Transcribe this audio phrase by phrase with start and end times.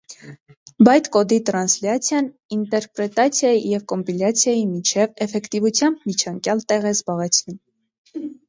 [0.87, 7.63] Բայթկոդի տրանսլյացիան ինտերպրետացիայի և կոմպիլյացիայի միջև էֆեկտիվությամբ միջանկյալ տեղ է զբաղեցնում։